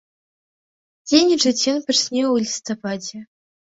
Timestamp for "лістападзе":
2.49-3.17